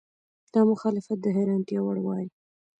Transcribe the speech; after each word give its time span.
دا 0.53 0.61
مخالفت 0.71 1.17
د 1.21 1.25
حیرانتیا 1.35 1.79
وړ 1.83 1.97
وای. 2.01 2.25